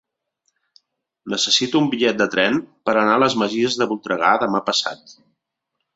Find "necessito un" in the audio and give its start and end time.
1.33-1.91